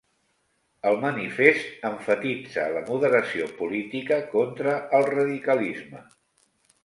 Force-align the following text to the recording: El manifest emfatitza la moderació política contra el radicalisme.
El 0.91 0.95
manifest 1.01 1.83
emfatitza 1.89 2.63
la 2.77 2.81
moderació 2.87 3.51
política 3.59 4.19
contra 4.33 4.75
el 5.01 5.05
radicalisme. 5.13 6.05